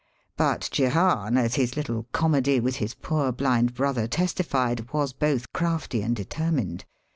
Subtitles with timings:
[0.35, 6.01] But Jehan, as his little comedy with his ''poor blind brother" testified, was both crafty
[6.01, 6.85] and determined.